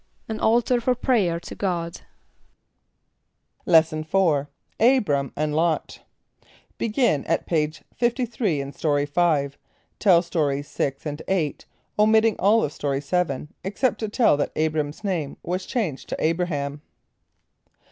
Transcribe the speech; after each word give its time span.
=An 0.27 0.39
altar 0.39 0.81
for 0.81 0.95
prayer 0.95 1.39
to 1.41 1.53
God.= 1.53 2.01
Lesson 3.67 3.99
IV. 3.99 4.47
Abram 4.79 5.31
and 5.35 5.55
Lot. 5.55 5.99
(Begin 6.79 7.23
at 7.25 7.45
page 7.45 7.83
53 7.97 8.61
in 8.61 8.73
Story 8.73 9.05
5; 9.05 9.59
tell 9.99 10.23
stories 10.23 10.67
6 10.69 11.05
and 11.05 11.21
8, 11.27 11.65
omitting 11.99 12.35
all 12.39 12.63
of 12.63 12.73
Story 12.73 12.99
7, 12.99 13.49
except 13.63 13.99
to 13.99 14.09
tell 14.09 14.37
that 14.37 14.51
Abram's 14.55 15.03
name 15.03 15.37
was 15.43 15.67
changed 15.67 16.09
to 16.09 16.15
Abraham.) 16.17 16.81